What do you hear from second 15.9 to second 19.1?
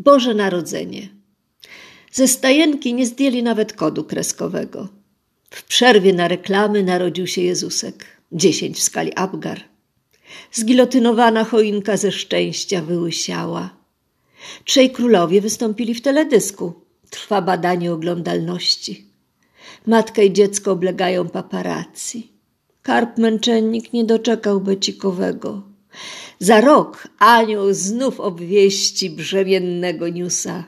w teledysku. Trwa badanie oglądalności.